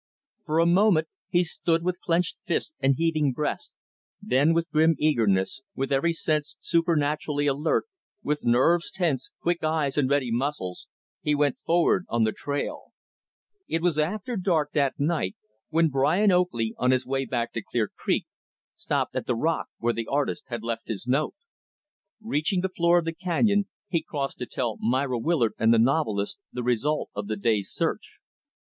[0.47, 3.75] For a moment he stood with clenched fists and heaving breast;
[4.19, 7.85] then, with grim eagerness, with every sense supernaturally alert,
[8.23, 10.87] with nerves tense, quick eyes and ready muscles,
[11.21, 12.93] he went forward on the trail.
[13.67, 15.35] It was after dark, that night,
[15.69, 18.25] when Brian Oakley, on his way back to Clear Creek,
[18.75, 21.35] stopped at the rock where the artist had left his note.
[22.19, 26.39] Reaching the floor of the canyon, he crossed to tell Myra Willard and the novelist
[26.51, 28.17] the result of the day's search.